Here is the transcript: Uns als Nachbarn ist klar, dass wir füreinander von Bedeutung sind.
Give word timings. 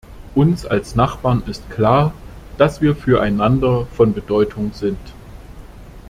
Uns 0.33 0.65
als 0.65 0.95
Nachbarn 0.95 1.43
ist 1.45 1.69
klar, 1.69 2.11
dass 2.57 2.81
wir 2.81 2.95
füreinander 2.95 3.85
von 3.95 4.13
Bedeutung 4.13 4.71
sind. 4.73 4.97